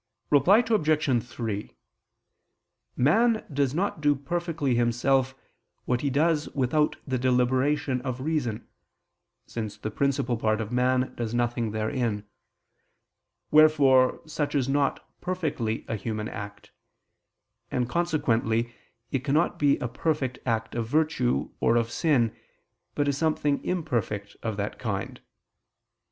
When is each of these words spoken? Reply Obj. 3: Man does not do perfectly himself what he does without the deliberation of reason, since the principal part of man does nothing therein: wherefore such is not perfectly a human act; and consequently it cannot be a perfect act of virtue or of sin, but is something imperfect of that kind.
Reply 0.31 0.63
Obj. 0.67 1.23
3: 1.23 1.75
Man 2.95 3.45
does 3.53 3.75
not 3.75 4.01
do 4.01 4.15
perfectly 4.15 4.73
himself 4.73 5.35
what 5.85 6.01
he 6.01 6.09
does 6.09 6.49
without 6.55 6.95
the 7.05 7.19
deliberation 7.19 8.01
of 8.01 8.19
reason, 8.19 8.67
since 9.45 9.77
the 9.77 9.91
principal 9.91 10.37
part 10.37 10.59
of 10.59 10.71
man 10.71 11.13
does 11.15 11.35
nothing 11.35 11.69
therein: 11.69 12.25
wherefore 13.51 14.21
such 14.25 14.55
is 14.55 14.67
not 14.67 15.07
perfectly 15.21 15.85
a 15.87 15.95
human 15.97 16.27
act; 16.27 16.71
and 17.69 17.87
consequently 17.87 18.73
it 19.11 19.23
cannot 19.23 19.59
be 19.59 19.77
a 19.77 19.87
perfect 19.87 20.39
act 20.47 20.73
of 20.73 20.87
virtue 20.87 21.51
or 21.59 21.75
of 21.75 21.91
sin, 21.91 22.35
but 22.95 23.07
is 23.07 23.19
something 23.19 23.63
imperfect 23.63 24.35
of 24.41 24.57
that 24.57 24.79
kind. 24.79 25.21